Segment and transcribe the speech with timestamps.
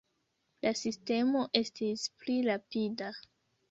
[0.67, 3.17] La sistemo estis pli rapida.